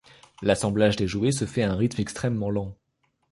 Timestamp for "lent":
2.49-2.75